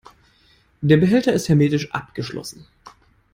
[0.81, 2.65] Der Behälter ist hermetisch abgeschlossen.